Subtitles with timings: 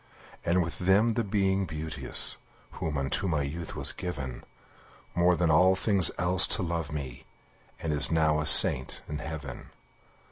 [0.43, 2.37] And with them the Being Beauteous,
[2.71, 4.43] Who unto my youth was given,
[5.13, 7.25] More than all things else to love me,
[7.79, 9.69] And is now a saint in heaven.